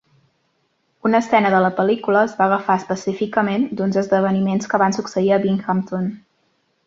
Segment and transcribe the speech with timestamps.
[1.09, 5.41] Una escena de la pel·lícula es va agafar específicament d'uns esdeveniments que van succeir a
[5.47, 6.09] Binghamton.